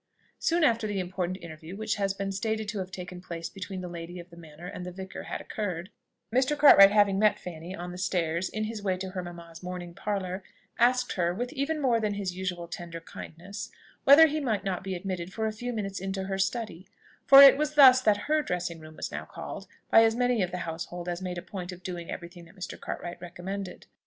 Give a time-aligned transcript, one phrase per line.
[0.39, 3.87] Soon after the important interview which has been stated to have taken place between the
[3.87, 5.91] lady of the manor and the vicar had occurred,
[6.33, 6.57] Mr.
[6.57, 10.43] Cartwright having met Fanny on the stairs in his way to her mamma's morning parlour,
[10.79, 13.69] asked her, with even more than his usual tender kindness,
[14.03, 16.87] whether he might not be admitted for a few minutes into her "study;"
[17.27, 20.49] for it was thus that her dressing room was now called by as many of
[20.49, 22.75] the household as made a point of doing every thing that Mr.
[22.79, 23.85] Cartwright recommended.